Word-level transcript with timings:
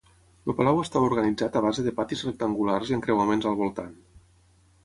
El 0.51 0.55
palau 0.59 0.79
estava 0.83 1.07
organitzat 1.09 1.59
a 1.59 1.63
base 1.67 1.85
de 1.89 1.93
patis 1.99 2.25
rectangulars 2.31 2.93
i 2.95 2.99
encreuaments 2.99 3.49
al 3.51 3.59
voltant. 3.63 3.97